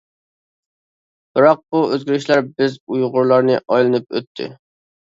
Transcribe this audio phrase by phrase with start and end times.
[1.35, 4.53] بىراق بۇ ئۆزگىرىشلەر بىز، ئۇيغۇرلارنى، ئايلىنىپ ئۆتتى.